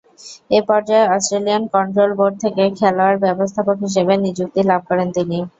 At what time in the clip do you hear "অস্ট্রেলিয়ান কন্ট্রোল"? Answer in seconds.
1.09-2.11